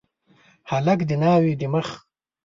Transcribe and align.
هلک 0.69 0.99
د 1.09 1.11
ناوي 1.21 1.53
د 1.61 1.63
مخ 1.73 1.87